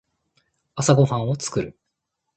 [0.73, 1.77] 朝ごはんを作る。